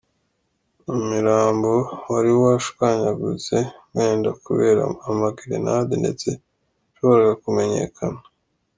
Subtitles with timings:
[0.93, 1.71] Umirambo
[2.09, 3.57] wari washwanyaguitse,
[3.93, 4.81] wenda kubera
[5.11, 8.19] amagerenade ndetse ntiwashoboraga kumenyakana.